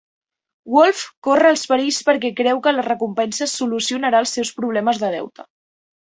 Wolff 0.75 1.01
corre 1.27 1.51
els 1.55 1.65
perills 1.71 1.99
perquè 2.07 2.31
creu 2.39 2.63
que 2.65 2.73
la 2.79 2.87
recompensa 2.89 3.49
solucionarà 3.53 4.25
els 4.27 4.35
seus 4.39 4.55
problemes 4.59 5.05
de 5.05 5.13
deute. 5.19 5.49